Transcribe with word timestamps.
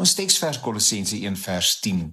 Ons 0.00 0.14
teksvers 0.16 0.62
Kolossense 0.64 1.18
1 1.18 1.34
vers 1.36 1.70
10 1.84 2.04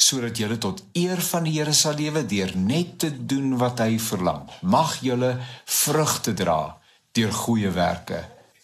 sodat 0.00 0.38
julle 0.40 0.56
tot 0.56 0.78
eer 0.96 1.20
van 1.26 1.44
die 1.44 1.58
Here 1.58 1.74
sal 1.76 1.98
lewe 1.98 2.22
deur 2.24 2.54
net 2.56 2.94
te 3.02 3.10
doen 3.12 3.50
wat 3.60 3.82
hy 3.84 3.98
verlang. 4.00 4.46
Mag 4.62 4.94
julle 5.04 5.34
vrugte 5.68 6.32
dra 6.38 6.78
deur 7.12 7.34
goeie 7.44 7.68
werke 7.74 8.22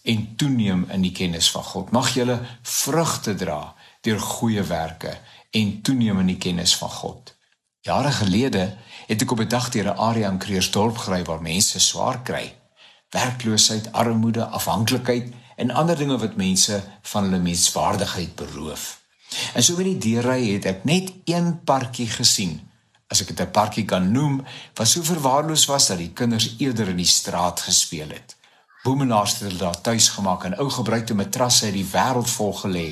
en 0.08 0.22
toeneem 0.40 0.86
in 0.96 1.04
die 1.04 1.12
kennis 1.12 1.50
van 1.52 1.66
God. 1.66 1.92
Mag 1.92 2.08
julle 2.16 2.38
vrugte 2.62 3.34
dra 3.42 3.58
deur 4.06 4.22
goeie 4.30 4.64
werke 4.64 5.12
en 5.60 5.76
toeneem 5.84 6.22
in 6.24 6.32
die 6.32 6.40
kennis 6.40 6.72
van 6.80 6.94
God. 6.94 7.34
Jare 7.84 8.14
gelede 8.16 8.64
het 9.10 9.20
ek 9.20 9.36
op 9.36 9.44
'n 9.44 9.48
dag 9.48 9.68
deur 9.76 9.92
'n 9.92 10.00
area 10.08 10.30
in 10.30 10.40
Creersdorp 10.40 10.96
gery 11.04 11.22
waar 11.24 11.42
mense 11.42 11.80
swaar 11.80 12.22
kry. 12.22 12.54
Werkloosheid, 13.10 13.92
armoede, 13.92 14.44
afhanklikheid 14.44 15.32
en 15.60 15.70
ander 15.76 15.96
dinge 15.96 16.16
wat 16.18 16.40
mense 16.40 16.80
van 17.12 17.28
hulle 17.28 17.42
menswaardigheid 17.44 18.34
beroof. 18.34 18.88
En 19.54 19.62
so 19.62 19.76
by 19.76 19.84
die 19.90 19.98
deurry 20.08 20.40
het 20.54 20.66
ek 20.70 20.84
net 20.88 21.12
een 21.28 21.52
parkie 21.68 22.08
gesien. 22.08 22.56
As 23.12 23.20
ek 23.20 23.34
dit 23.34 23.40
'n 23.44 23.50
parkie 23.50 23.84
kan 23.84 24.10
noem, 24.12 24.40
wat 24.74 24.88
so 24.88 25.02
verwaarloos 25.02 25.66
was 25.66 25.86
dat 25.86 25.98
die 25.98 26.12
kinders 26.12 26.54
eerder 26.58 26.88
in 26.88 26.96
die 26.96 27.12
straat 27.18 27.60
gespeel 27.60 28.08
het. 28.08 28.36
Boemenaars 28.82 29.32
het 29.32 29.40
hulle 29.40 29.58
daar 29.58 29.80
tuis 29.80 30.08
gemaak 30.08 30.44
en 30.44 30.56
ou 30.58 30.70
gebruikte 30.70 31.14
matrasse 31.14 31.64
het 31.64 31.74
die 31.74 31.88
wêreld 31.92 32.30
vol 32.30 32.54
gelê. 32.54 32.88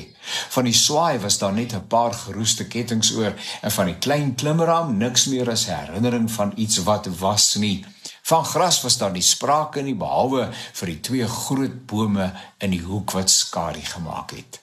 Van 0.49 0.63
die 0.63 0.73
swaai 0.73 1.19
was 1.19 1.37
daar 1.37 1.53
net 1.53 1.73
'n 1.73 1.87
paar 1.87 2.13
geroeste 2.13 2.67
kettinge 2.67 3.15
oor 3.15 3.33
en 3.61 3.71
van 3.71 3.85
die 3.85 3.97
klein 3.97 4.35
klimraam 4.35 4.97
niks 4.97 5.25
meer 5.25 5.49
as 5.49 5.65
herinnering 5.65 6.31
van 6.31 6.51
iets 6.55 6.77
wat 6.83 7.05
was 7.05 7.55
nie. 7.55 7.85
Van 8.29 8.45
gras 8.45 8.81
was 8.81 8.97
daar 8.97 9.11
nie 9.11 9.25
sprake 9.25 9.81
nie 9.81 9.95
behalwe 9.97 10.51
vir 10.53 10.89
die 10.91 10.99
twee 11.01 11.27
groot 11.27 11.77
bome 11.89 12.27
in 12.61 12.75
die 12.75 12.83
hoek 12.85 13.15
wat 13.17 13.31
skadu 13.33 13.81
gemaak 13.81 14.35
het. 14.37 14.59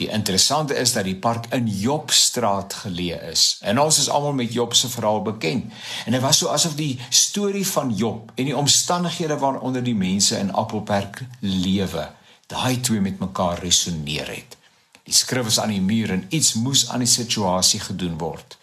Die 0.00 0.08
interessante 0.10 0.74
is 0.74 0.96
dat 0.96 1.06
die 1.06 1.14
park 1.14 1.46
in 1.54 1.68
Jobstraat 1.70 2.74
geleë 2.82 3.20
is. 3.30 3.44
En 3.62 3.78
ons 3.78 4.00
is 4.02 4.10
almal 4.10 4.34
met 4.40 4.52
Job 4.52 4.74
se 4.74 4.90
verhaal 4.90 5.22
bekend. 5.22 5.70
En 6.06 6.18
dit 6.18 6.24
was 6.24 6.42
so 6.42 6.50
asof 6.50 6.74
die 6.74 6.98
storie 7.08 7.66
van 7.66 7.94
Job 7.94 8.32
en 8.34 8.50
die 8.50 8.56
omstandighede 8.56 9.38
waaronder 9.38 9.86
die 9.86 9.94
mense 9.94 10.38
in 10.42 10.50
Appelberg 10.50 11.22
lewe, 11.40 12.08
daai 12.50 12.80
twee 12.80 13.00
met 13.00 13.22
mekaar 13.22 13.62
resoneer 13.62 14.34
het. 14.34 14.58
Die 15.06 15.14
skrif 15.14 15.46
is 15.46 15.60
aan 15.62 15.76
die 15.76 15.84
muur 15.94 16.10
en 16.10 16.26
iets 16.34 16.56
moes 16.58 16.88
aan 16.90 17.06
die 17.06 17.14
situasie 17.14 17.80
gedoen 17.86 18.18
word. 18.18 18.58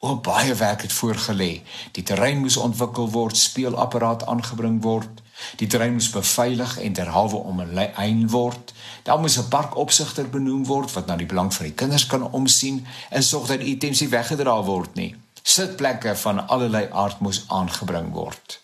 O 0.00 0.16
baie 0.16 0.54
werk 0.54 0.82
het 0.82 0.92
voorgelê. 0.92 1.62
Die 1.92 2.02
terrein 2.02 2.38
moes 2.38 2.56
ontwikkel 2.56 3.08
word, 3.10 3.36
speelapparaat 3.36 4.26
aangebring 4.26 4.82
word. 4.82 5.22
Die 5.58 5.66
terrein 5.66 5.96
moes 5.96 6.10
beveilig 6.14 6.76
en 6.78 6.92
derhalwe 6.92 7.36
omheind 7.36 8.30
word. 8.30 8.72
Daar 9.02 9.18
moes 9.18 9.38
'n 9.38 9.48
parkopsigter 9.48 10.28
benoem 10.30 10.64
word 10.64 10.92
wat 10.92 11.06
na 11.06 11.16
die 11.16 11.26
belang 11.26 11.54
van 11.54 11.66
die 11.66 11.74
kinders 11.74 12.06
kan 12.06 12.30
omsien 12.30 12.86
en 13.10 13.22
sorg 13.22 13.46
dat 13.46 13.60
items 13.60 14.00
nie 14.00 14.08
weggedra 14.08 14.62
word 14.62 14.94
nie. 14.94 15.16
Sitplekke 15.42 16.16
van 16.16 16.48
allerlei 16.48 16.88
aard 16.92 17.20
moes 17.20 17.44
aangebring 17.46 18.12
word. 18.12 18.60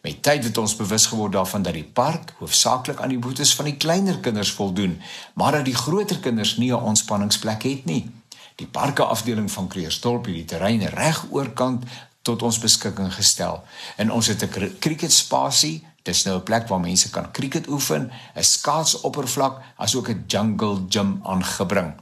Met 0.00 0.22
tyd 0.22 0.44
het 0.44 0.58
ons 0.58 0.76
bewus 0.76 1.06
geword 1.06 1.32
daarvan 1.32 1.62
dat 1.62 1.74
die 1.74 1.90
park 1.92 2.34
hoofsaaklik 2.38 3.00
aan 3.00 3.08
die 3.08 3.18
behoeftes 3.18 3.54
van 3.54 3.64
die 3.64 3.76
kleiner 3.76 4.18
kinders 4.18 4.50
voldoen, 4.50 5.00
maar 5.34 5.52
dat 5.52 5.64
die 5.64 5.74
groter 5.74 6.18
kinders 6.18 6.56
nie 6.56 6.72
'n 6.72 6.82
ontspanningsplek 6.82 7.62
het 7.62 7.84
nie. 7.84 8.21
Die 8.56 8.66
parke 8.66 9.04
afdeling 9.04 9.50
van 9.50 9.68
Creersdorp 9.68 10.26
het 10.26 10.34
die 10.34 10.44
terrein 10.44 10.86
reg 10.86 11.24
oorkant 11.30 11.84
tot 12.22 12.42
ons 12.42 12.58
beskikking 12.58 13.14
gestel. 13.14 13.64
En 13.96 14.12
ons 14.12 14.26
het 14.26 14.42
'n 14.42 14.76
cricketspasie 14.78 15.86
Dis 16.02 16.24
nou 16.24 16.36
'n 16.38 16.42
plek 16.42 16.68
waar 16.68 16.80
mense 16.80 17.10
kan 17.10 17.30
cricket 17.30 17.68
oefen, 17.68 18.10
'n 18.34 18.42
skaatsoppervlak, 18.42 19.62
asook 19.76 20.08
'n 20.08 20.24
jungle 20.26 20.84
gym 20.88 21.20
aangebring. 21.22 21.94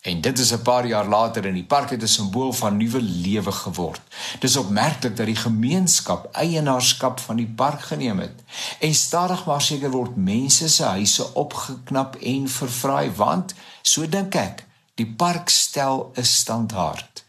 En 0.00 0.20
dit 0.20 0.38
is 0.38 0.52
'n 0.52 0.62
paar 0.62 0.86
jaar 0.86 1.08
later 1.08 1.44
in 1.44 1.54
die 1.54 1.64
park 1.64 1.90
het 1.90 2.02
'n 2.02 2.06
simbool 2.06 2.52
van 2.52 2.76
nuwe 2.76 3.02
lewe 3.02 3.52
geword. 3.52 4.00
Dis 4.38 4.56
opmerklik 4.56 5.16
dat 5.16 5.26
die 5.26 5.36
gemeenskap 5.36 6.28
eienaarskap 6.32 7.20
van 7.20 7.36
die 7.36 7.52
park 7.56 7.82
geneem 7.82 8.18
het. 8.18 8.42
En 8.78 8.94
stadig 8.94 9.46
maar 9.46 9.62
seker 9.62 9.90
word 9.90 10.16
mense 10.16 10.68
se 10.68 10.84
huise 10.84 11.34
opgeknap 11.34 12.16
en 12.16 12.48
verfraai 12.48 13.10
want 13.16 13.54
so 13.82 14.08
dink 14.08 14.34
ek, 14.34 14.66
die 14.94 15.06
park 15.06 15.48
stel 15.48 16.12
'n 16.14 16.24
standaard. 16.24 17.24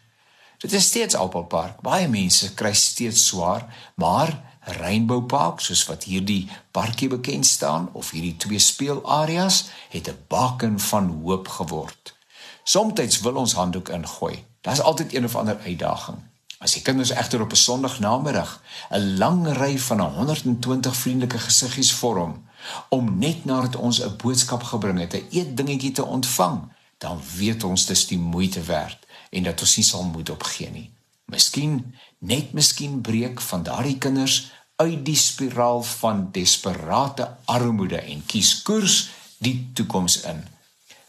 Dit 0.58 0.72
is 0.72 0.86
steeds 0.86 1.14
Appelpark. 1.14 1.80
Baie 1.80 2.08
mense 2.08 2.54
kry 2.54 2.72
steeds 2.72 3.26
swaar, 3.26 3.92
maar 3.94 4.42
Rainbow 4.60 5.26
Park, 5.26 5.60
soos 5.60 5.84
wat 5.86 6.04
hierdie 6.04 6.48
parkie 6.70 7.08
bekend 7.08 7.46
staan 7.46 7.88
of 7.92 8.10
hierdie 8.10 8.36
twee 8.36 8.58
speelareas, 8.58 9.64
het 9.88 10.08
'n 10.08 10.18
baken 10.28 10.80
van 10.80 11.20
hoop 11.22 11.48
geword. 11.48 12.16
Somstyds 12.64 13.20
wil 13.20 13.34
ons 13.34 13.52
handdoek 13.52 13.88
ingooi. 13.88 14.44
Daar's 14.60 14.80
altyd 14.80 15.14
een 15.14 15.24
of 15.24 15.36
ander 15.36 15.58
uitdaging. 15.58 16.16
As 16.58 16.72
die 16.72 16.82
kinders 16.82 17.10
egter 17.10 17.40
op 17.40 17.50
'n 17.50 17.56
Sondagnamiddag 17.56 18.62
'n 18.90 19.16
lang 19.18 19.52
ry 19.52 19.78
van 19.78 20.00
120 20.00 20.96
vriendelike 20.96 21.38
gesiggies 21.38 21.92
vorm 21.92 22.48
om 22.88 23.18
net 23.18 23.44
nadat 23.44 23.76
ons 23.76 24.02
'n 24.02 24.16
boodskap 24.16 24.62
gebring 24.62 24.98
het, 24.98 25.14
'n 25.14 25.26
eetdingetjie 25.30 25.92
te 25.92 26.04
ontvang, 26.04 26.72
dan 26.98 27.20
weet 27.36 27.64
ons 27.64 27.86
dis 27.86 28.06
die 28.06 28.18
moeite 28.18 28.62
werd 28.62 29.06
en 29.30 29.42
dat 29.42 29.60
ons 29.60 29.76
nie 29.76 29.84
sal 29.84 30.04
moet 30.04 30.30
opgee 30.30 30.70
nie. 30.70 30.90
Miskien, 31.26 31.80
net 32.18 32.52
miskien 32.52 33.00
breek 33.00 33.40
van 33.40 33.62
daardie 33.66 33.98
kinders 33.98 34.52
uit 34.76 35.04
die 35.04 35.16
spiraal 35.16 35.82
van 35.82 36.28
desperate 36.32 37.28
armoede 37.44 38.00
en 38.00 38.22
kies 38.26 38.62
koers 38.62 39.08
die 39.38 39.70
toekoms 39.74 40.20
in. 40.28 40.44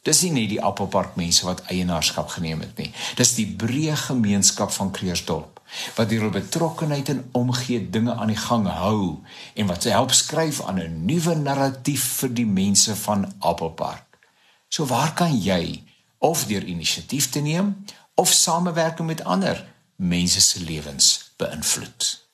Dis 0.07 0.21
nie 0.23 0.31
net 0.31 0.49
die 0.53 0.61
Appelpark 0.63 1.17
mense 1.19 1.43
wat 1.45 1.65
eienaarskap 1.67 2.31
geneem 2.37 2.63
het 2.63 2.79
nie. 2.79 2.93
Dis 3.19 3.35
die 3.35 3.47
breë 3.59 3.97
gemeenskap 4.07 4.71
van 4.71 4.91
Creersdorp 4.95 5.57
wat 5.97 6.13
hier 6.13 6.29
betrokkenheid 6.31 7.09
en 7.11 7.25
omgee 7.35 7.89
dinge 7.91 8.13
aan 8.15 8.31
die 8.31 8.39
gang 8.39 8.69
hou 8.71 9.19
en 9.53 9.67
wat 9.67 9.83
se 9.83 9.91
help 9.91 10.15
skryf 10.15 10.61
aan 10.63 10.79
'n 10.79 11.05
nuwe 11.05 11.35
narratief 11.35 12.03
vir 12.21 12.33
die 12.33 12.47
mense 12.47 12.95
van 12.95 13.33
Appelpark. 13.39 14.06
So 14.67 14.85
waar 14.85 15.13
kan 15.13 15.37
jy 15.41 15.83
of 16.17 16.45
deur 16.45 16.63
inisiatief 16.63 17.29
te 17.29 17.39
neem 17.39 17.85
of 18.15 18.31
samewerking 18.31 19.07
met 19.07 19.23
ander 19.23 19.65
mense 19.95 20.41
se 20.41 20.63
lewens 20.63 21.31
beïnvloed? 21.37 22.26